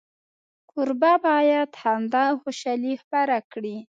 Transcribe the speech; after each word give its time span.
کوربه 0.69 1.11
باید 1.25 1.69
خندا 1.79 2.21
او 2.29 2.35
خوشالي 2.43 2.93
خپره 3.03 3.37
کړي. 3.51 3.77